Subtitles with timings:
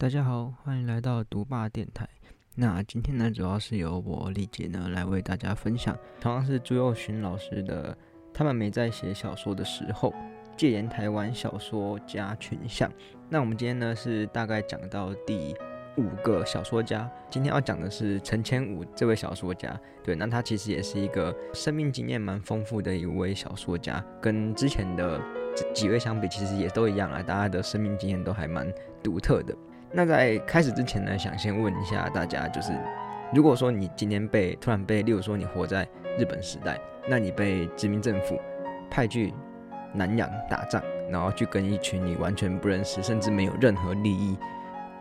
[0.00, 2.08] 大家好，欢迎来到独霸电台。
[2.54, 7.92] 那今天呢，主要是由我丽姐呢来为大家分享，同样是朱佑勋老师的
[8.32, 10.10] 《他们没在写小说的时候》，
[10.56, 12.90] 戒严台湾小说家群像。
[13.28, 15.54] 那我们今天呢是大概讲到第
[15.98, 19.78] 五个小说家，今天要讲的是陈千武这位小说家。
[20.02, 25.20] 对，那他其实也是一个生命经验蛮丰富的一位小说家，跟之前的
[25.74, 28.66] 几位相比，其实也都一样啊，大家的生命经验都还蛮
[29.02, 29.54] 独特的。
[29.92, 32.72] 那在开始之前呢，想先问一下大家，就是
[33.34, 35.86] 如果说你今天被突然被，例如说你活在
[36.16, 38.38] 日本时代，那你被殖民政府
[38.88, 39.34] 派去
[39.92, 44.36] 南洋打仗，然后去跟一群你完全不认识，甚至没有任何利益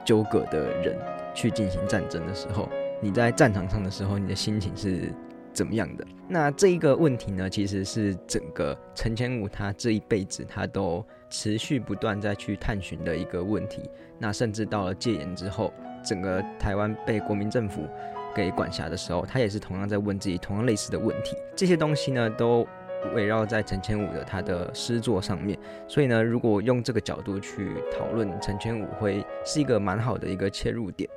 [0.03, 0.97] 纠葛的人
[1.35, 2.67] 去进行战争的时候，
[2.99, 5.13] 你在战场上的时候，你的心情是
[5.53, 6.05] 怎么样的？
[6.27, 11.05] 那这一个问题呢，其实是整个陈千武他这一辈子他都。
[11.29, 17.87] 持续不断再去探寻的一个问题，那甚至到了戒严之后，整个台湾被国民政府
[18.35, 21.35] 给管辖的时候，他也是同样在问自己同样类似的问题。
[21.55, 22.67] 这些东西呢，都
[23.15, 25.57] 围绕在陈千武的他的诗作上面。
[25.87, 31.09] 所以呢，如果用这个角度去讨论陈千武，会是一个蛮好的一个切入点。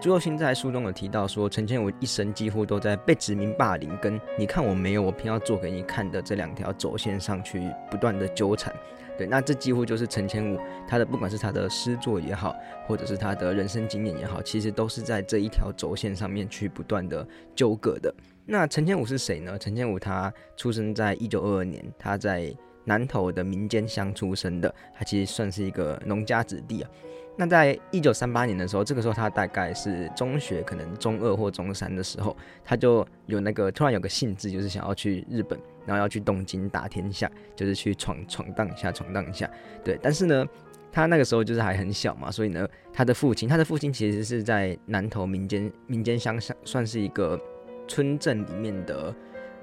[0.00, 8.74] 朱佑新在书中有提到说，陈千武一生几乎都在被殖民霸凌，跟你看我没有，我偏要做给你看的这两条轴线上去不断的纠缠。
[9.18, 18.14] 对，那这几乎就是陈千武他的不管是他的诗作也好，或者是他的人生经验也好，其实都是在这一条轴线上面去不断的纠葛的。
[18.46, 19.58] 那陈千武是谁呢？
[19.58, 22.50] 陈千武他出生在一九二二年，他在
[22.84, 26.90] 南投的民间乡出生的，他其实算是一个农家子弟啊。
[27.40, 39.50] 那在一九三八年的时候，这个时候他大概是中学，可能中二或中三的时候，他就有那个突然有个兴致，就是想要去日本，然后要去东京打天下，就是去闯闯荡一下，闯荡一下。
[39.82, 40.44] 对，但是呢，
[40.92, 47.40] 他那个时候就是还很小嘛，所以呢，他的父亲，他的父亲其实是在南投民间民间乡下，算是一个
[47.88, 49.14] 村镇里面的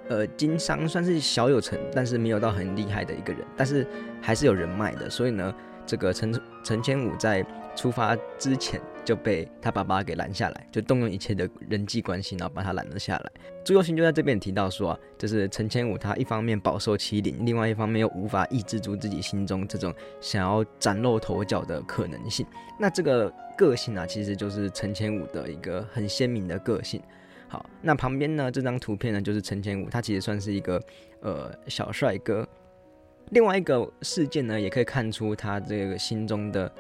[0.10, 3.86] 呃经商，算是小有成，但是没有到很厉害的一个人，但是
[4.20, 5.54] 还是有人脉的，所以呢。
[5.90, 7.42] 这个陈陈千武在
[7.78, 13.32] 出发之前就被他爸爸给拦下来，就动用一切的人际关系，然后把他拦了下来。
[13.64, 22.46] 朱佑新就在这边提到说啊，就是陈千武他一方面饱受欺凌，另外一方面又无法抑制住自己心中这种想要崭露头角的可能性。
[22.80, 27.00] 那这个个性啊，其实就是陈千武的一个很鲜明的个性。
[27.48, 30.82] 好，那旁边呢这张图片呢，就是陈千武，他其实算是一个
[31.22, 32.46] 呃小帅哥。
[33.32, 36.72] 另外一个事件呢，也可以看出他这个心中的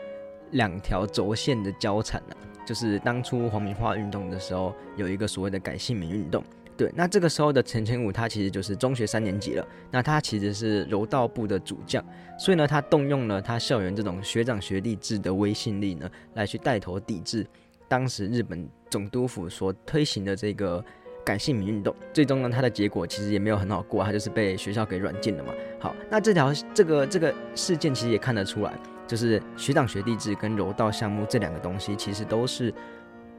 [0.51, 2.35] 两条轴线的交缠呢，
[2.65, 6.43] 就是当初黄明化运动的时候，有一个所谓的改姓名运动。
[6.75, 9.67] 对，那这个时候的陈千武，他其实就是中学三年级了。
[9.89, 12.03] 那他其实是柔道部的主将，
[12.37, 17.45] 所以呢，他动用了他校园这种学长学弟制的威信力呢，来去带头抵制
[17.87, 20.83] 当时日本总督府所推行的这个。
[21.25, 25.53] 改姓名运动，最终呢，他的结果其实也没有很好过，他就是被学校给软禁了嘛。
[25.77, 28.71] 好，那这条这个这个事件其实也看得出来，
[29.07, 32.73] 就是学长学弟制跟柔道项目这两个东西，其实都是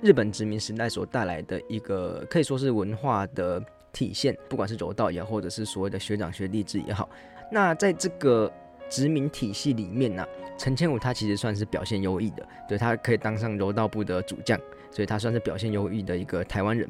[0.00, 3.62] 日本殖民时代所带来的一个可以说是文化的
[3.92, 7.08] 体现，不管是柔道也好，或者是所谓的学长学弟制也好。
[7.52, 8.50] 那在这个
[8.88, 14.58] 殖民体系里面呢，陈千武他其实算是表现优异的，对他可以当上柔道部的主将，
[14.90, 16.88] 所以他算是表现优异的一个台湾人。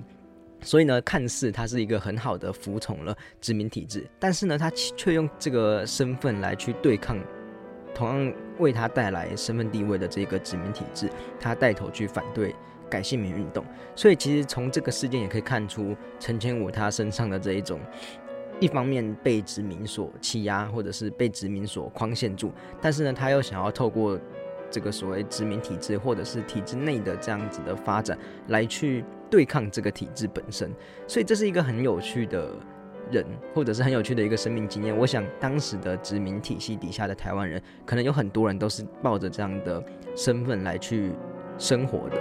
[0.60, 7.16] 所以呢，看似他是一个很好的服从了殖民体制，但是呢，他却用这个身份来去对抗
[7.94, 12.54] 同样为他带来身份地位的这个殖民体制，他带头去反对
[12.88, 13.64] 改姓名运动。
[13.94, 17.80] 所以其实从这个事件也可以看出，陈千武他身上的这一种，
[18.60, 24.18] 一方面被殖民所欺压，或者是被殖民所框限住，但是呢，他又想要透过
[24.70, 29.04] 这个所谓殖民体制，或者是体制内的这样子的发展来去。
[29.30, 30.74] 对抗这个体制本身，
[31.06, 32.50] 所以这是一个很有趣的
[33.10, 33.24] 人，
[33.54, 34.96] 或者是很有趣的一个生命经验。
[34.96, 39.82] 我想当时的殖民体系底下的台湾人，可能有很多人都是抱着这样的
[40.14, 41.12] 身份来去
[41.58, 42.16] 生活的。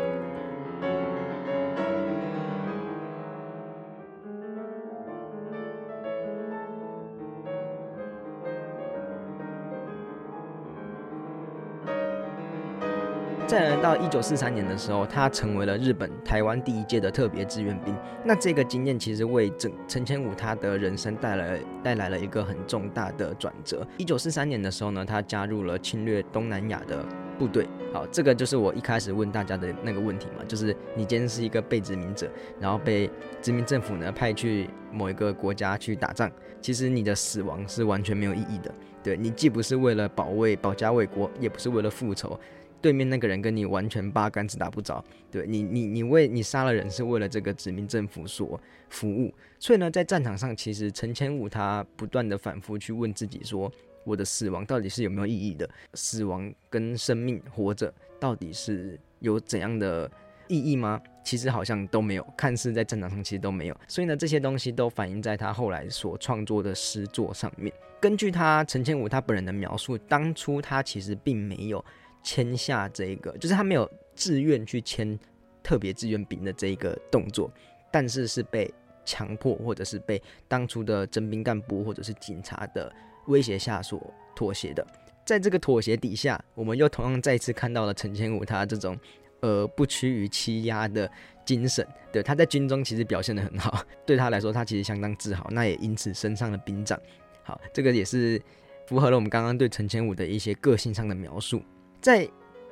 [13.47, 17.95] 再来到一九四三年的时候，他成为了日本台湾第一届的特别志愿兵。
[18.25, 23.87] 那这个经验其实为整陈千武他的人生带来带来了一个很重大的转折。
[23.97, 27.05] 一九四三年的时候呢，他加入了侵略东南亚的
[27.39, 27.65] 部队。
[27.93, 32.29] 好，这个就是我一开始问大家的那个问题嘛，就是你今天是一个被殖民者，
[32.59, 33.09] 然后被
[33.41, 36.29] 殖民政府呢派去某一个国家去打仗，
[36.59, 38.69] 其实你的死亡是完全没有意义的。
[39.01, 42.37] 对你既不是为了保卫保家卫国，也不是为了复仇，
[42.81, 45.03] 对面那个人跟你完全八竿子打不着。
[45.31, 48.59] 对你，你你为你杀了人是为了这个殖民政府所
[48.89, 53.71] 服务，所以呢，在战场上，其实陈千武他不断的反复去问自己说。
[54.03, 55.69] 我的死亡到底是有没有意义的？
[55.93, 60.09] 死亡跟生命活着到底是有怎样的
[60.47, 60.97] 意义吗？
[61.25, 63.77] 其实好像都没有，看似在战场上其实都没有。
[63.85, 67.69] 所以呢，这些东西都反映在他后来所创作的诗作上面。
[67.99, 71.83] 根据他陈千武他本人的描述，当初他其实并没有
[72.27, 75.17] 签下这一个，就是他没有自愿去签
[75.63, 77.49] 特别志愿兵的这一个动作，
[77.89, 78.69] 但是是被
[79.05, 82.91] 强迫，或者是被当初的征兵干部或者是警察的。
[83.27, 84.01] 威胁下所
[84.33, 84.87] 妥协的，
[85.25, 88.97] 在这个妥协底下，我们又同样再次看到了陈千武他这种
[89.41, 91.11] 呃不屈于欺压的
[91.45, 91.85] 精神。
[92.09, 96.97] 对，他在军中其实表现的很好，对他来说，他其实相当自豪，那也因此升上了兵长。
[97.43, 98.41] 好，这个也是
[98.85, 101.61] 符合了我们刚刚对陈千武的一些个性上的描述。
[102.07, 102.25] 在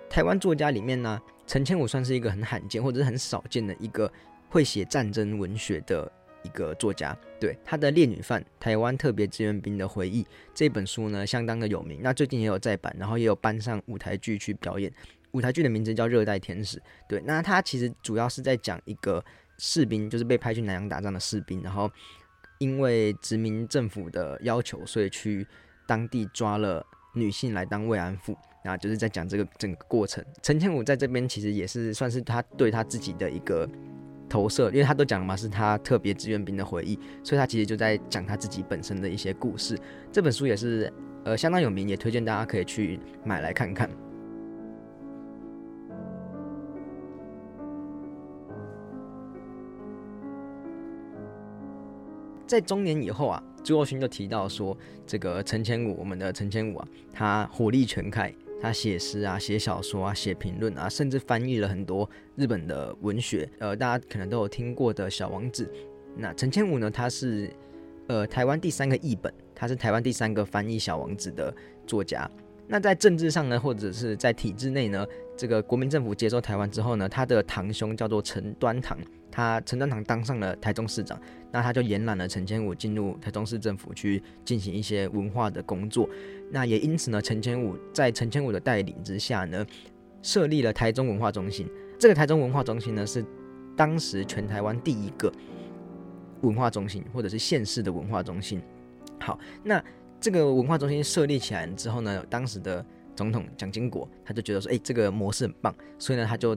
[0.09, 4.09] 台湾作家里面呢，陈千武算是一个很罕见或者是很少见的一个
[4.47, 6.09] 会写战争文学的。
[6.43, 10.23] 一个作家，对他的《烈女犯》台湾特别志愿兵的回忆
[10.53, 12.01] 这本书呢，相当的有名。
[12.03, 14.93] 那最近也有再版，然后也有搬上舞台剧去表演。
[15.31, 16.77] 舞台剧的名字叫《热带天使》。
[17.09, 19.25] 对，那他其实主要是在讲一个
[19.57, 21.91] 士兵，就是被派去南洋打仗的士兵，然后
[22.59, 25.47] 因为殖民政府的要求，所以去
[25.87, 26.85] 当地抓了
[27.15, 28.37] 女性来当慰安妇。
[28.65, 30.21] 那就是在讲这个整个过程。
[30.41, 33.65] 陈千武在这边其实也是算是他对他自己的一个。
[34.27, 39.79] 投射，因为他都讲了嘛，是他特别志愿兵的回忆，所以他其实就在讲他自己本身的一些故事。
[40.11, 40.91] 这本书也是
[41.23, 43.87] 呃相当有名，也推荐大家可以去买来看看。
[52.47, 54.75] 在中年以后啊，朱若勋就提到说，
[55.05, 58.33] 这个陈千武，我们的陈千武啊，他火力全开。
[58.65, 63.47] 他写诗啊，写小说啊，写评论啊，甚至翻译了很多日本的文学。
[63.59, 65.65] 呃，大家可能都有听过的《小王子》。
[66.17, 66.89] 那陈千武呢？
[66.89, 67.47] 他是
[68.07, 71.53] 呃台湾第三个译本，他是台湾第三个翻译《小王子》的
[71.85, 72.27] 作家。
[72.67, 75.05] 那在政治上呢，或者是在体制内呢，
[75.37, 78.97] 这个国民政府接收台湾之后呢，他的堂兄叫做陈端堂。
[79.31, 81.19] 他陈端堂当上了台中市长，
[81.55, 86.09] 那他就延揽了陈千武进入台中市政府去进行一些文化的工作。
[86.51, 89.65] 那也因此呢，陈千武在陈千武的带领之下呢，
[90.21, 91.65] 设立了台中文化中心。
[91.97, 93.25] 这个台中文化中心呢，是
[93.73, 95.31] 当时全台湾第一个
[96.41, 98.61] 文化中心，或者是县市的文化中心。
[99.21, 99.81] 好，那
[100.19, 102.85] 这个文化中心设立起来之后呢，当时的
[103.15, 106.53] 总统蒋经国他就觉得说，哎，这个模式很棒，所以呢，他就。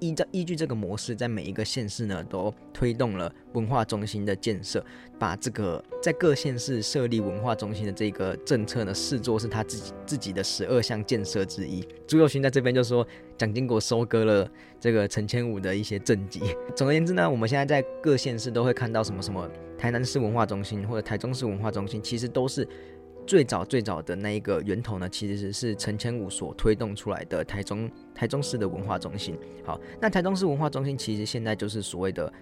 [0.00, 4.84] 依照依据这个模式，在每一个县市呢，都推动了文化中心的建设，
[5.18, 11.86] 把这个在各县市设立文化中心的这个政策呢，视作是他自己自己的十二项建设之一。
[12.06, 13.06] 朱佑勋在这边就说，
[13.36, 14.50] 蒋经国收割了
[14.80, 16.40] 这个陈千武的一些政绩。
[16.74, 22.66] 总而言之呢，我们现在在各县市都会看到什么什么台南市文化中心或者台中市文化中心，其实都是。
[23.28, 29.36] 最早最早的那一个源头呢，其实是陈千武所推动出来的台中台中市的文化中心。
[29.62, 32.32] 好，那台中市文化中心其实现在就是所谓的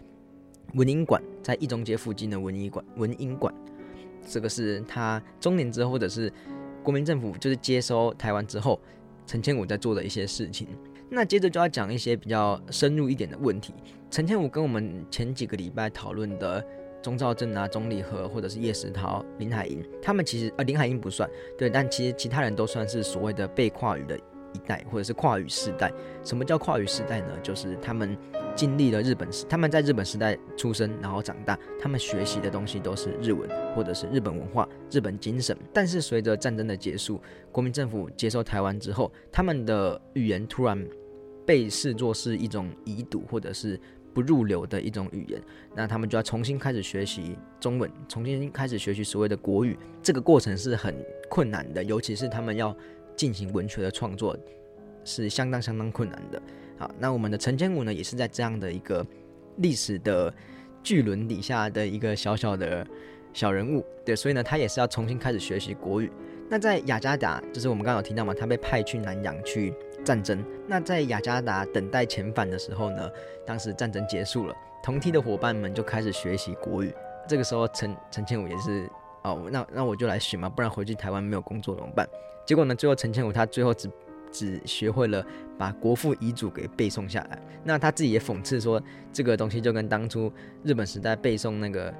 [0.74, 3.52] 文英馆，在一中街附近的文英馆文英馆。
[4.28, 6.32] 这个是他中年之后，或者是
[6.84, 8.80] 国民政府就是接收台湾之后，
[9.26, 10.68] 陈千武在做的一些事情。
[11.10, 13.74] 那接着就要讲一些比较深入一点的问题。
[14.08, 16.64] 陈千武跟我们前几个礼拜讨论的。
[17.06, 24.18] 钟兆正啊，钟礼和或者是叶石涛、林海音，他们其实呃林海音不算对，但其实其他人都算是所谓的被跨语的
[24.52, 25.92] 一代，或者是跨语世代。
[26.24, 27.28] 什么叫跨语世代呢？
[27.44, 28.18] 就是他们
[28.56, 35.56] 经历了日本时，他们在日本时代出生，然后长大，他们学习的东西都是日文或者是日本文化、日本精神。
[35.72, 37.20] 但是随着战争的结束，
[37.52, 40.84] 国民政府接收台湾之后，他们的语言突然
[41.46, 43.80] 被视作是一种遗毒，或者是。
[44.16, 45.38] 不入流的一种语言，
[45.74, 49.76] 那他们就要重新开始学习中文，重新开始学习所谓的国语。
[50.02, 50.94] 这个过程是很
[51.28, 52.74] 困难的，尤其是他们要
[53.14, 54.34] 进行文学的创作，
[55.04, 56.40] 是相当相当困难的。
[56.78, 59.06] 好，那我们的陈千武呢，也是在这样的一个
[59.58, 60.32] 历史的
[60.82, 62.86] 巨轮底下的一个小小的
[63.34, 66.10] 小人物，对，所以呢，他也是要重新开始学习国语。
[66.48, 69.74] 那在雅加达，就是我们刚刚有听到嘛，他被派去南洋去。
[70.06, 70.42] 战争。
[70.68, 73.10] 那在雅加达等待遣返的时候呢，
[73.44, 76.94] 当时战争结束了，同梯的伙伴们就开始学习国语。
[77.28, 78.88] 这个时候，陈陈千武也是
[79.24, 82.08] 哦，那那我就来学嘛，不然回去台湾没有工作怎么办？
[82.46, 83.90] 结果呢，最后陈千武他最后只
[84.30, 85.26] 只学会了
[85.58, 87.42] 把国父遗嘱给背诵下来。
[87.64, 88.80] 那他自己也讽刺说，
[89.12, 90.32] 这个东西就跟当初
[90.62, 91.92] 日本时代背诵那个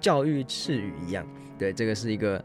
[0.00, 1.26] 教育赤语一样。
[1.58, 2.42] 对，这个是一个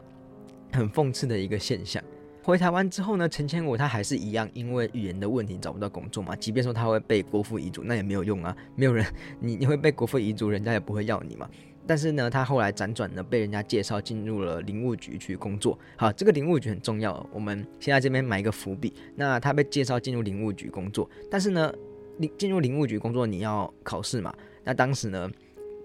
[0.72, 2.02] 很讽刺的一个现象。
[2.46, 6.36] 回台湾之后呢，陈千武他还是一样，因为语言的问题找不到工作嘛。
[6.36, 9.04] 即便说他会被国父遗嘱，那也没有用啊，没有人，
[9.40, 11.50] 你你会被国父遗嘱，人家也不会要你嘛。
[11.88, 15.76] 但是呢，他后来辗转呢，被人家介绍进入了林务局去工作。
[15.96, 18.94] 好，这个林务局很重要，我们先在这边埋一个伏笔。
[19.16, 21.74] 那他被介绍进入林务局工作，但是呢，
[22.18, 24.32] 林进入林务局工作你要考试嘛？
[24.62, 25.28] 那当时呢，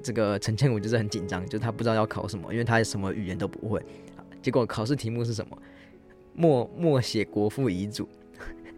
[0.04, 3.84] 这个陈千武就是很紧张，就他不知道要考什么，因为他什么语言都不会。
[4.44, 5.58] 结果考试题目是什么？
[6.34, 8.08] 默默写国父遗嘱，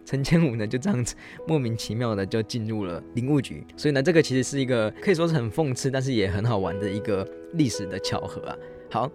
[0.05, 1.15] 陈千武呢就这样子
[1.48, 8.57] 莫名其妙的就进入了林务局，所以呢，这个其实是一个可以说是很讽刺，但是也很好玩的一个历史的巧合啊。
[8.89, 9.12] 好，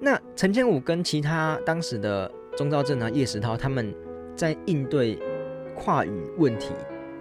[0.00, 3.94] 那陈千武跟其他当时的钟兆政啊、叶石涛他们
[4.34, 5.18] 在应对
[5.74, 6.70] 跨语问题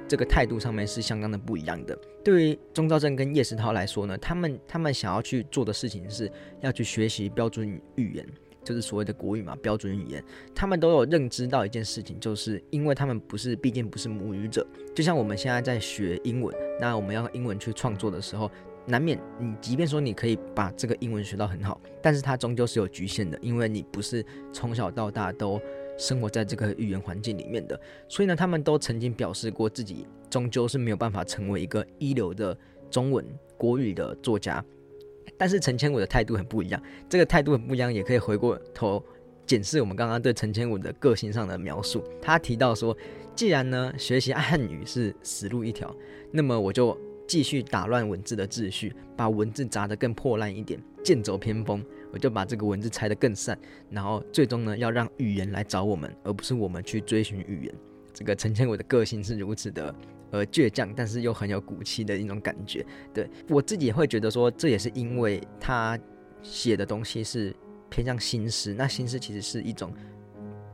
[0.07, 1.97] 这个态度上面是相当的不一样的。
[2.23, 6.31] 对于钟兆政跟叶石涛来说呢，他们他们想要去做的事情是
[6.61, 8.25] 要去学习标准语言。
[8.65, 10.21] 就是所谓的国语嘛，标准语言，
[10.53, 18.49] 他们都有认知到一件事情，就是因为他们不是，毕竟不是母语者，就像我们现在在学英文，那我们要用英文去创作的时候，
[18.87, 25.61] 难免你即便说你可以把这个英文学到很好，但是它终究是有局限的，因为你不是从小到大都
[25.97, 27.79] 生活在这个语言环境里面的，
[28.09, 32.57] 所以呢，他们都曾经表示过自己终究是没有办法成为一个一流的
[32.89, 33.23] 中文
[33.57, 34.63] 国语的作家。
[35.37, 39.03] 但是陈千武的态度很不一样，这个态度很不一样，也可以回过头
[39.45, 42.03] 检视我们刚刚对陈千武的个性上的描述。
[42.21, 42.95] 他提到说，
[43.35, 45.93] 既然呢学习汉语是死路一条，
[46.31, 53.57] 那么我就继续打乱文字的秩序，把文字砸得更破烂一点，剑走偏锋，我就把这个文字拆得更散，
[53.89, 57.75] 然后最终呢要让语言来找我们，而不是我们去追寻语言。
[58.13, 59.93] 这个陈千武的个性是如此的。
[60.31, 62.85] 呃，倔强，但是又很有骨气的一种感觉。
[63.13, 65.97] 对我自己也会觉得说，这也是因为他
[66.41, 67.55] 写的东西是
[67.89, 68.73] 偏向新诗。
[68.73, 69.93] 那新诗其实是一种，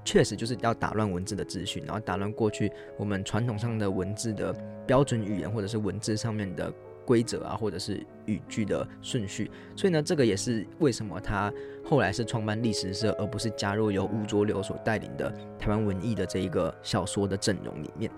[0.03, 4.55] 确实就是要打乱文字的秩序，然后打乱过去我们传统上的文字的
[4.88, 6.74] 标准语言，或者是文字上面的
[7.05, 9.51] 规则啊，或者是语句的顺序。
[9.75, 11.53] 所以呢，这个也是为什么他
[11.84, 15.29] 后来是创办历史社，而不是加入由吴浊流所带领的
[15.60, 18.10] 台湾文艺的这一个小说的阵容里面。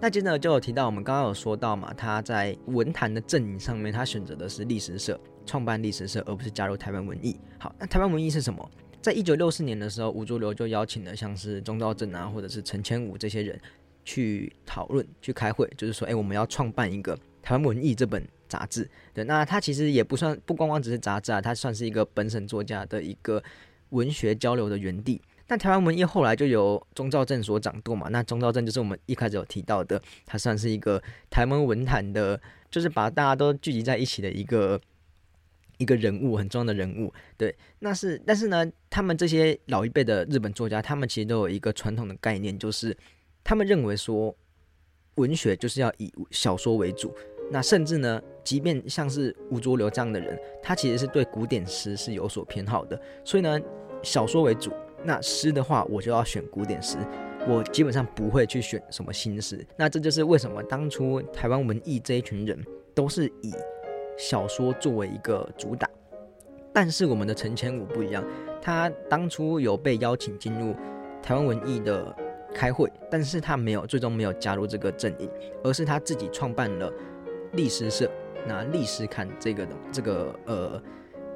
[0.00, 7.36] 那接着就有提到，我们刚刚有说到嘛，他在文坛的阵营上面，他选择的是历史社，创办历史社，而不是加入台湾文艺。
[7.58, 8.70] 好，那台湾文艺是什么？
[9.02, 13.60] 在一九六四年的时候，吴浊流就邀请了像是钟兆政啊，或者是陈千武这些人
[14.04, 18.88] 去讨论、去开会，就是说，哎，我们要创办一个台湾文艺这本杂志。
[19.12, 23.42] 对，那他其实也不算，不光光只是杂志啊，他算是一个本省作家的一个
[23.88, 25.20] 文学交流的园地。
[25.48, 32.38] 那台湾文艺后来就由钟兆政所掌舵嘛，那钟兆政就是我们一开始有提到的，他算是一个台湾文坛的，
[32.70, 34.78] 就是把大家都聚集在一起的一个
[35.78, 37.10] 一个人物，很重要的人物。
[37.38, 42.94] 对，那是，但是呢，他们这些老一辈的日本作家，他们其实都有一个传统的概念，就是
[43.42, 44.36] 他们认为说，
[45.14, 47.10] 文学就是要以小说为主。
[47.50, 53.58] 那甚至呢，即便像是吴浊流这样的人，他其实是对古典诗是有所偏好的，所以呢，
[54.02, 54.70] 小说为主。
[55.04, 56.98] 那诗的话，我就要选古典诗，
[57.46, 59.64] 我基本上不会去选什么新诗。
[59.76, 62.58] 那这就是为什么当初台湾文艺这一群人
[62.94, 63.54] 都是以
[64.18, 65.88] 小说作为一个主打。
[66.72, 68.24] 但是我们的陈前武不一样，
[68.60, 70.74] 他当初有被邀请进入
[71.22, 72.14] 台湾文艺的
[72.54, 75.30] 开会，但是他没有最终没有加入这个阵营，
[75.62, 76.92] 而是他自己创办了
[77.52, 78.10] 历史社，
[78.46, 80.82] 拿历史看这个的这个呃。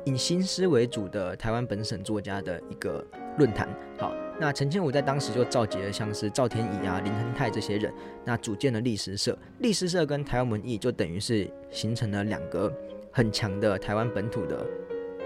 [0.05, 3.07] 以新诗为主的台湾本省作家的一个
[3.39, 3.69] 论坛。
[3.99, 7.93] 好，那陈千武在当时就召集了像是赵天乙啊、林亨泰这些人，
[8.25, 9.37] 那组建了历史社。
[9.59, 12.73] 历史社跟台湾文艺就等于是形成了两个
[13.11, 14.67] 很强的台湾本土的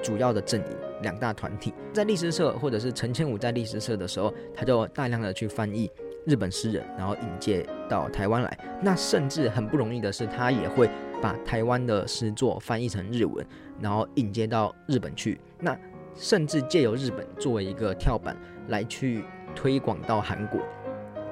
[0.03, 1.73] 主要的阵营，两大团体。
[1.93, 5.91] 在历史社或者是陈千武在历史社的时候，他就大量的去翻译
[6.27, 8.59] 日本诗人，然后引介到台湾来。
[8.83, 10.91] 那甚至很不容易的是，他也会
[11.23, 13.45] 把台湾的诗作翻译成日文。
[13.79, 15.79] 然后引接到日本去，那
[16.17, 18.37] 甚至借由日本作为一个跳板
[18.69, 20.61] 来去推广到韩国。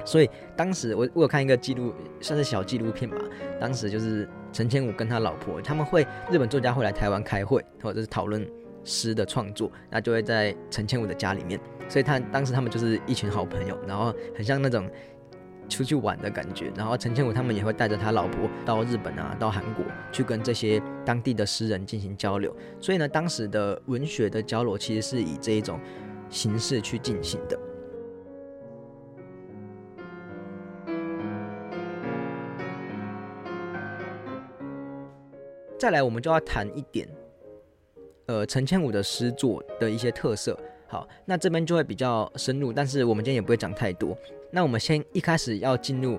[0.04, 3.16] 所以当时我我有看一个记录，算是小纪录片吧。
[3.58, 8.46] 当时就是陈千武跟他老婆，他们会日本作家会来台湾开会，或者是讨论
[8.84, 11.58] 诗的创作，那就会在陈千武的家里面。
[11.88, 14.86] 所以他当时他们就是一群好朋友，然后很像那种
[15.68, 16.72] 出去玩的感觉。
[16.76, 22.54] 然后陈千武他们也会带着他老婆到日本啊，到韩国去跟这些当地的诗人进行交流。
[22.80, 25.78] 所以呢，当时的文学的交流其实是以这一种
[26.28, 27.58] 形式去进行的。
[35.76, 37.06] 再来，我们就要谈一点，
[38.26, 40.58] 呃，陈千武的诗作的一些特色。
[40.86, 44.16] 好，那这边就会比较深入，但是我们今天也不会讲太多。
[44.54, 46.16] 那我们先一开始要进入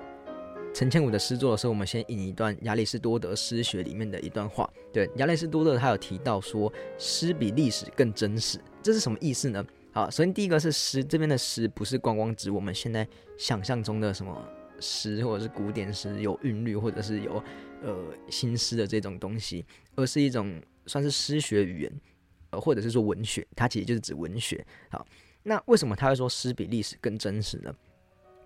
[0.73, 4.69] 陈千武的诗作的时候，我们先引一段亚里士多德诗学里面的一段话。
[4.91, 9.65] 对，亚里士多德他有提到说，诗比历史更真实，这是什么意思呢？
[9.93, 14.45] 好，首先第一个是诗，这边的诗不是光光指我们现在想象中的什么
[14.81, 17.41] 诗，或者是古典诗有韵律，或者是有
[17.81, 17.97] 呃
[18.29, 19.65] 新诗的这种东西，
[19.95, 22.01] 而是一种算是诗学语言。
[22.49, 24.65] 呃或者是说文学，它其实就是指文学。
[24.89, 25.07] 好，
[25.43, 27.73] 那为什么他会说诗比历史更真实呢？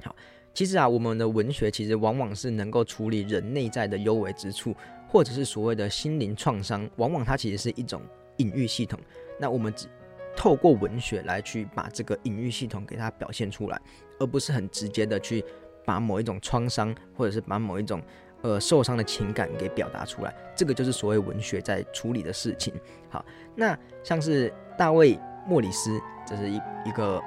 [0.03, 0.15] 好，
[0.53, 4.75] 其实啊，我们的文学其实往往是能够处理人内在的幽微之处，
[5.08, 8.01] 或者是所谓的心灵创伤，往往它其实是一种
[8.38, 9.00] 隐喻系统。
[9.39, 9.88] 那我们只
[10.36, 13.79] 透过文学来去把这个隐喻系统给它表现出来，
[14.20, 15.44] 而不是很直接的去
[15.86, 18.01] 把某一种创伤，或者是把某一种。
[18.41, 22.74] 呃，受伤的情感给表达出来，这个就是所谓文学在处理的事情。
[23.10, 27.22] 好，那像是大卫莫里斯，这是一一个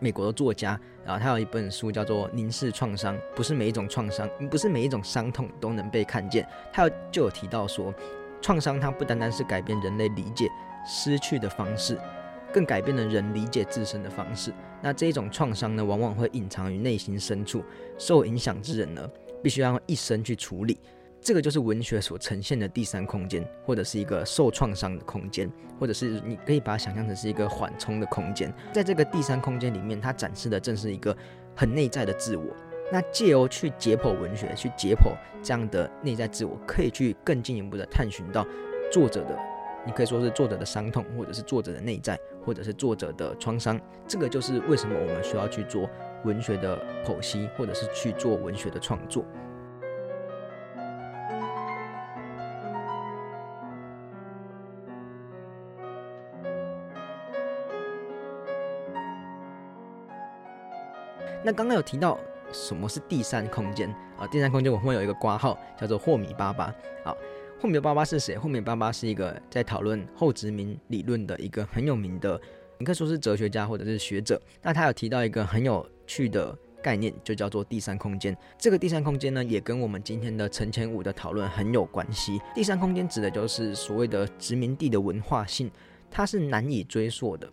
[0.00, 6.48] 美国的作家，然后他有一本书叫做《凝视创伤》，不是每一种创伤，不是每一种伤痛都能被看见。
[6.72, 7.92] 他有就有提到说，
[8.40, 10.48] 创伤它不单单是改变人类理解
[10.86, 11.98] 失去的方式，
[12.52, 14.52] 更改变了人理解自身的方式。
[14.80, 17.62] 那这一种创伤呢，往往会隐藏于内心深处，
[17.98, 19.08] 受影响之人呢。
[19.42, 20.78] 必须要用一生去处理，
[21.24, 25.50] 这个就是文学所呈现的第三空间，或者是一个受创伤的空间，
[25.80, 28.52] 或者是你可以把它想象成是一个缓冲的空间。
[28.74, 31.16] 在这个第三空间里面，它展示的正是一个
[31.56, 32.44] 很内在的自我。
[32.92, 38.46] 那借由去解剖文学，去解剖这样的内在自我，可以去更进一步的探寻到
[38.92, 39.34] 作者的，
[39.86, 43.80] 你可以说是作者的伤痛，或者是作者的内在，或者是作者的创伤。
[44.06, 45.88] 这个就是为什么我们需要去做。
[46.24, 49.22] 文学的剖析，或者是去做文学的创作。
[61.44, 62.18] 那刚刚有提到
[62.50, 64.26] 什么是第三空间啊？
[64.26, 66.74] 第三空间我们会有一个挂号，叫做霍米巴巴。
[67.04, 67.14] 好，
[67.60, 68.38] 霍米巴巴是谁？
[68.38, 72.40] 霍米巴巴是一个在讨论后殖民理论的一个很有名的。
[72.78, 78.34] 你可以说是哲学家或者是学者，那他有提到一个很有趣的概念，就叫做第三空间。
[78.58, 82.40] 这个第三空间呢，也跟我们今天的陈前武的讨论很有关系。
[82.54, 85.70] 第三空间指的就是所谓的殖民地的文化性，
[86.10, 87.48] 它是难以追溯的，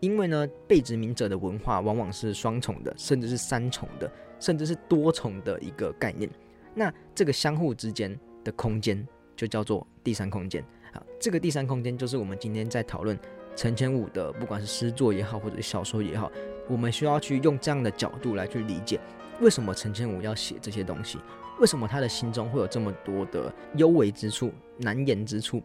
[0.00, 6.30] 因为呢，被殖民者的文化往往是双重的，甚至是三重的，甚至是多重的一个概念。
[6.74, 9.06] 那这个相互之间的空间
[9.36, 10.64] 就叫做第三空间。
[10.92, 13.18] 好，这个第三空间就是我们今天在讨论。
[13.56, 16.30] 陈千武的不管是诗作也好，或者是小说也好，
[16.68, 19.00] 我们需要去用这样的角度来去理解，
[19.40, 21.18] 为什么陈千武要写这些东西，
[21.58, 25.60] 为什么他的心中会有这么多的幽微之处、难言之处，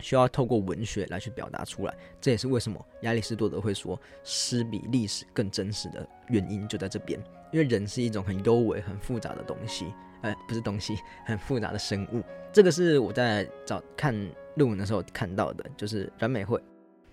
[0.00, 1.94] 需要透过文学来去表达出来。
[2.20, 7.18] 这也是为什么亚里士多德会说诗比历史更真实的原因就在这边，
[7.52, 9.86] 因为人是一种很幽微、很复杂的东西，
[10.22, 12.22] 呃，不是东西，很复杂的生物。
[12.52, 14.14] 这个是我在找看
[14.56, 16.60] 论文的时候看到的，就是阮美惠。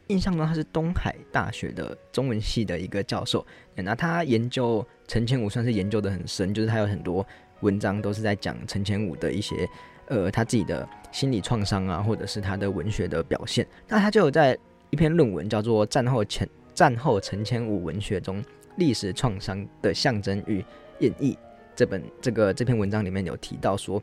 [0.07, 3.43] 印象中他是东海大学的中文系的一个教授，
[3.73, 7.25] 那他研究陈千武算是研究的很深，就是他有很多
[7.61, 9.67] 文章都是在讲陈千武的一些
[10.07, 13.65] 呃他自己的心理创伤啊，或者是他的文学的表现。
[13.87, 14.57] 那他就有在
[14.89, 18.43] 一篇论文叫做《战后前战后陈千武文学中
[18.77, 20.63] 历史创伤的象征与
[20.99, 21.33] 演绎》
[21.75, 24.01] 这本这个这篇文章里面有提到说。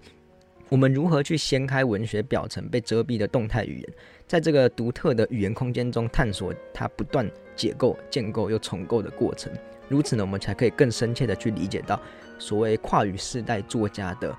[0.69, 3.93] 我们如何去掀开文学表层被遮蔽的动态语言，
[4.27, 9.53] 在这个独特的语言空间中探索它不断解构、建构又重构的过程？
[9.91, 12.01] 如此呢，我们才可以更深切的去理解到
[12.39, 14.35] 所谓跨语世代作家的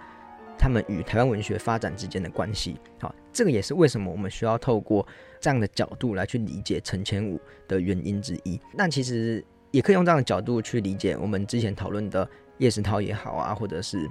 [0.58, 2.76] 他们与台湾文学发展之间的关系。
[3.00, 5.06] 好，这个也是为什么我们需要透过
[5.40, 8.60] 这样的角度来去理解陈千武的原因之一。
[8.74, 14.10] 那其实也可以用这样的角度去理解我们之前讨论的叶石涛也好啊，或者是。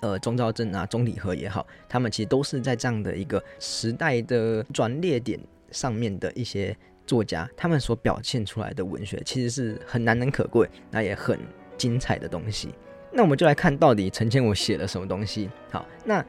[0.00, 11.40] 呃，钟兆镇啊，钟理和也好，他们其实都是在这样的一个时代的转捩点上面的一些作家，他们所表现出来的文学其实是很难能可贵，那也很
[11.78, 12.74] 精彩的东西。
[13.16, 15.48] 那我们就来看到底陈千武写了什么东西。
[15.70, 16.24] 好，那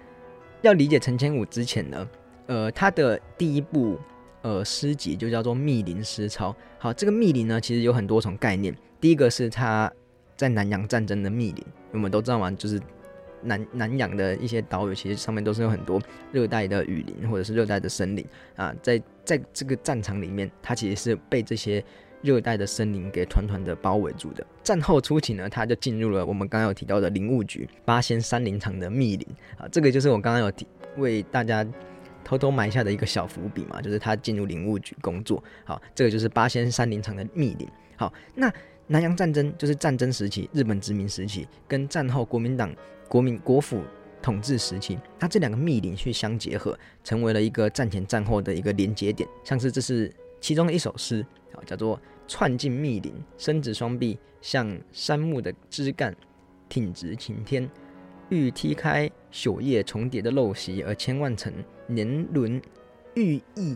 [0.62, 2.08] 要理解陈千武之前呢，
[2.46, 4.00] 呃，他的第一部
[4.44, 6.52] 呃诗集就叫做《密林诗抄》。
[6.78, 8.76] 好，这个密林呢，其实有很多种概念。
[9.02, 9.92] 第一个是他
[10.38, 11.66] 在南洋战争的密林。
[11.92, 12.80] 我们都知道嘛，就是
[13.42, 16.00] 南南洋的一些岛屿，其实上面都是有很多
[16.32, 21.84] 热带的雨林或者是热带的森林啊，在在这个战场里面，它其实是被这些
[22.26, 24.46] 热带的森林给团团的包围住的。
[24.64, 30.66] 战后初期呢，他就进入了我们刚刚有提到的林务局八仙山林场的密林啊，这个就是我刚刚有提
[30.98, 31.66] 为大家
[32.24, 35.42] 偷偷埋下的一个小伏笔嘛，就是他进入林务局工作。
[35.64, 37.68] 好，这个就是八仙山林场的密林。
[37.96, 38.52] 好，那
[38.88, 42.74] 南洋战争就是战争时期，日本殖民时期，跟战后国民党
[43.08, 43.82] 国民国府
[44.22, 49.30] 统治时期，它这两个密林去相结合，成为了一个战前战后的一个连接点。
[49.44, 50.12] 像是这是
[50.42, 56.16] 其中的一首诗，啊，叫做“窜进密林，伸直双臂，像杉木的枝干，
[56.68, 57.70] 挺直擎天，
[58.30, 61.54] 欲踢开朽叶重叠的陋习，而千万层
[61.88, 62.62] 年轮
[63.16, 63.76] 欲意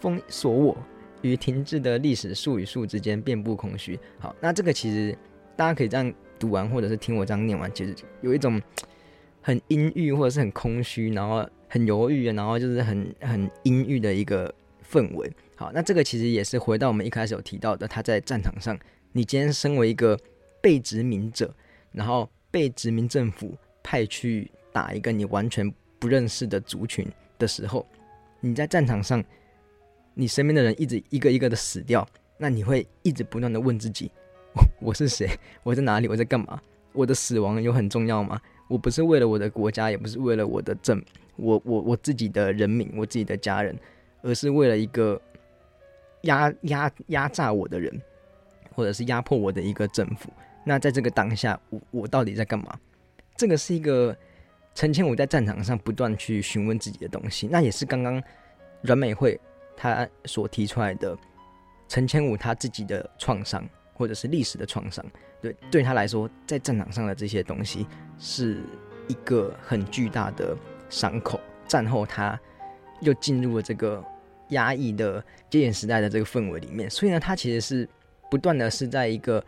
[0.00, 0.76] 封锁我。”
[1.22, 3.98] 与停滞的历史树与树之间遍布空虚。
[4.20, 5.18] 好，那这个其实
[5.56, 8.62] 大家可以这样读完，或者是听我这样念完，其实有一种
[9.42, 14.54] 很阴郁，或者是很空虚，然后很犹豫，然后就是很很阴郁的一个
[14.88, 15.28] 氛围。
[15.58, 18.78] 好，那这个其实也是回到我们一开始有提到的，他在战场上，
[19.10, 20.16] 你今天身为一个
[20.62, 21.52] 被殖民者，
[21.90, 25.68] 然后被殖民政府派去打一个你完全
[25.98, 27.04] 不认识的族群
[27.40, 27.84] 的时候，
[28.40, 29.22] 你在战场上。
[30.14, 32.04] 你身边的人一直一个一个的死掉，
[32.38, 34.10] 那你会一直不断的问自己：
[34.52, 35.28] 我我是谁？
[35.62, 36.08] 我在哪里？
[36.08, 36.60] 我在干嘛？
[36.92, 38.40] 我的死亡有很重要吗？
[38.66, 41.00] 我不是为了我的国家，也不是为了我的政，
[41.36, 43.78] 我我我自己的人民，我自己的家人，
[44.20, 45.22] 而是为了一个
[46.22, 48.02] 压压压榨我的人，
[48.74, 50.32] 或者是压迫我的一个政府。
[50.64, 52.78] 那在这个当下，我我到底在干嘛？
[53.36, 54.16] 这个是一个
[54.74, 57.46] 陈千武在战场上不断去询问自己的东西。
[57.46, 58.22] 那也是刚刚
[58.82, 59.38] 阮美惠。
[59.80, 61.16] 他所提出来的
[61.86, 65.06] 陈千武他自己的创伤，或者是历史的创伤，
[65.40, 67.86] 对对他来说，在战场上的这些东西
[68.18, 68.60] 是
[69.06, 70.56] 一个很巨大的
[70.90, 71.38] 伤口。
[71.68, 72.36] 战后他
[73.02, 74.04] 又进入了这个
[74.50, 77.88] 压抑的戒严时代的这个氛围里面，所以呢，他其实是
[78.30, 79.44] 不断的是在一个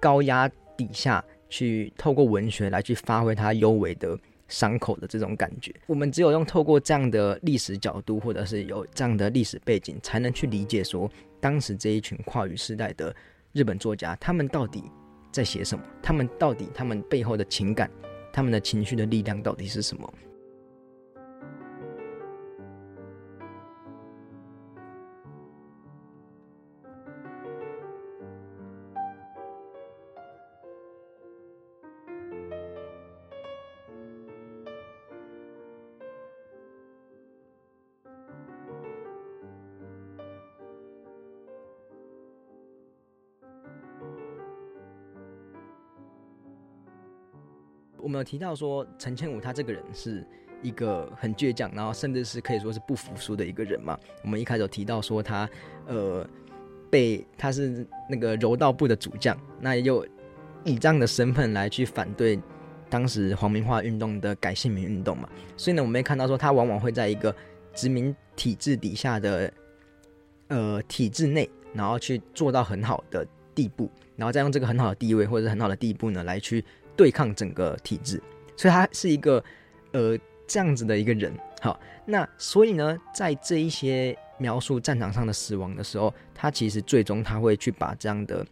[0.00, 4.18] 高压底下去透过文学来去发挥他优美的。
[4.48, 13.12] 伤口的这种感觉，我们只有用透过这样的历史角度，或者是有这样的历史背景，才能去理解说，当时这一群跨语时代的
[13.50, 14.84] 日本作家，他们到底
[15.32, 15.84] 在写什么？
[16.00, 17.90] 他们到底他们背后的情感，
[18.32, 20.14] 他们的情绪的力量到底是什么？
[48.16, 50.26] 们有提到说，陈千武他这个人是
[50.62, 53.98] 一个很倔强，然后甚至是可以说是不服输的一个人嘛。
[54.22, 55.48] 我们一开始有提到说他，
[55.86, 56.26] 呃，
[56.90, 60.06] 被他是那个柔道部的主将，那又
[60.64, 62.40] 以这样的身份来去反对
[62.88, 65.28] 当时黄明化运动的改姓名运动嘛。
[65.56, 67.34] 所以呢，我们也看到说，他往往会在一个
[67.74, 69.52] 殖民体制底下的
[70.48, 76.64] 呃体制内，然后去做到很好的地步，然后再用这个很好的地位或者是很好的地步呢，来去。
[76.96, 78.22] 对抗整个体制，
[78.56, 79.42] 所以他是一个
[79.92, 81.32] 呃这样子的一个人。
[81.60, 88.46] 好，那所以呢，在这一些描述战场上的死亡的时候，他其实最终他会去把这样的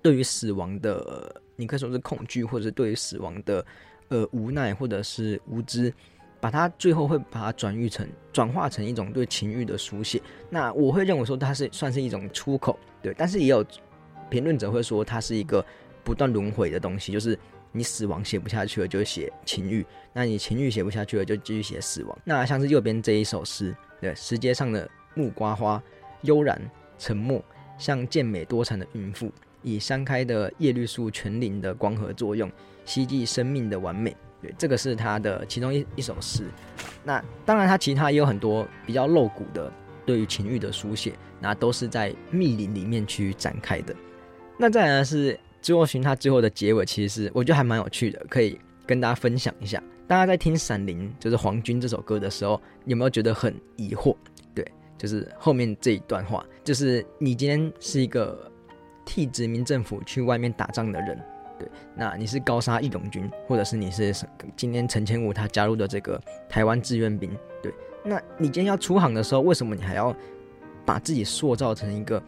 [0.00, 3.64] 对于死亡的，你可以说是恐惧，或者是对于死亡的
[4.08, 5.92] 呃无奈或者是无知，
[6.40, 10.22] 把它最后会把它转喻成转化成一种对情欲的书写。
[10.48, 13.64] 那我会认为说它是算是一种出口，对，但是也有
[14.30, 15.64] 评论者会说它是一个
[16.04, 17.38] 不断轮回的东西，就是。
[17.72, 22.18] 你死亡写不下去了，就写情欲；那你情欲写不下去了，就继续写死亡。
[22.24, 25.82] 那像是右边这一首诗，对，石阶上的木瓜花，
[26.22, 26.60] 悠然
[26.98, 27.44] 沉默，
[27.76, 29.30] 像健美多产的孕妇，
[29.62, 32.50] 以山开的叶绿素全林的光合作用，
[32.84, 34.16] 希冀生命的完美。
[34.40, 36.44] 对，这个是他的其中一一首诗。
[37.04, 39.70] 那当然，他其他也有很多比较露骨的
[40.06, 43.94] 对于情欲的书写，那都是在密林里面去展开的。
[44.56, 45.38] 那再来是。
[45.60, 49.82] 最后寻他最后的结尾，其实我觉得还蛮有趣的，可以跟大家分享一下。
[50.06, 54.16] 大家在听《闪灵》就是黄军这首歌的时候，有没有觉得很疑惑？
[54.54, 54.66] 对，
[54.96, 58.50] 就是后面这一段话，就是你今天是一个
[59.04, 61.20] 替殖民政府去外面打仗的人，
[61.58, 64.14] 对，那你是高沙义勇军，或者是你是
[64.56, 66.18] 今天陈千武他加入的这个
[66.48, 67.30] 台湾志愿兵，
[67.62, 67.70] 对，
[68.02, 70.16] 那你今天要出航的时候，为什么你还要
[70.86, 72.22] 把自己塑造成一个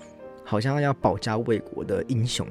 [0.44, 2.46] 好像要保家卫国的英雄？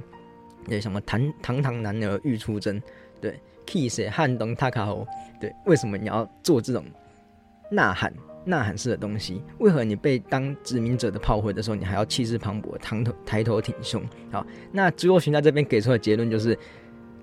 [0.69, 2.81] 对，什么堂堂堂男儿欲出征，
[3.19, 5.05] 对，kiss 汉东塔卡侯，
[5.41, 6.85] 对，为什么你要做这种
[7.71, 8.13] 呐喊、
[8.45, 9.41] 呐喊式的东西？
[9.57, 14.01] 为何你被当殖民者的炮灰的时候，你还要气势磅礴、抬头抬头挺胸？
[14.31, 16.57] 好，那朱若群在这边给出的结论就是，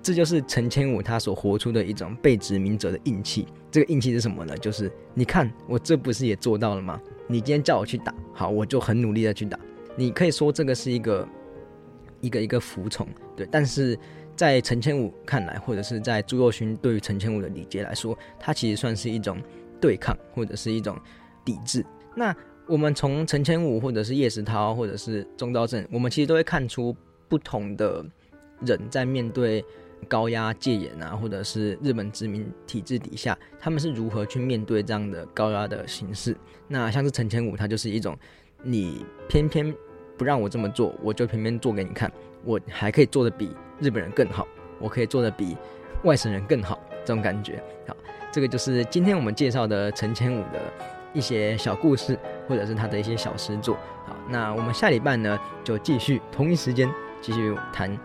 [0.01, 3.47] 这就是陈千武他所活出的一种被殖民者的硬气。
[3.71, 4.57] 这个硬气是什么呢？
[4.57, 6.99] 就是你看我这不是也做到了吗？
[7.27, 9.59] 你今天叫我去打，好，我就很努力的去打。
[9.95, 11.27] 你可以说这个是一个
[12.27, 13.97] 一个一个服从，对，但是
[14.35, 19.41] 在陈千武看来，或者是在朱若勋对于陈千武的理解来说，他其实算是一种
[19.79, 20.99] 对抗，或者是一种
[21.45, 21.85] 抵制。
[22.13, 22.35] 那
[22.67, 26.93] 我们从陈千武，或者是叶石涛，或者是钟昭正，我们其实都会看出
[27.29, 28.05] 不同的
[28.65, 29.63] 人在面对
[30.07, 36.35] 高压戒严啊，或者是日本殖民体制底下，他们是如何去面对这样的高压的形式。
[36.67, 38.17] 那像是陈千武，他就是一种
[38.61, 39.73] 你偏偏。
[40.17, 42.11] 不让我这么做，我就偏偏做给你看。
[42.43, 44.47] 我还可以做的比日本人更好，
[44.79, 45.55] 我可以做的比
[46.03, 47.61] 外省人更好，这种感觉。
[47.87, 47.95] 好，
[48.31, 50.59] 这个就是今天我们介绍的陈千武的
[51.13, 53.75] 一些小故事，或者是他的一些小诗作。
[54.05, 56.89] 好，那我们下礼拜呢，就继续同一时间
[57.21, 57.97] 继续谈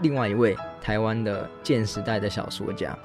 [0.00, 2.96] 另外一位台湾的建时代的小说家。